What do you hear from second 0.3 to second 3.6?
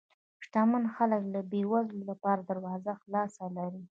شتمن خلک د بې وزلو لپاره دروازه خلاصه